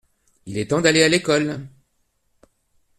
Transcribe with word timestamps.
Il 0.47 0.57
est 0.57 0.71
temps 0.71 0.81
d’aller 0.81 1.03
à 1.03 1.09
l’école. 1.09 1.67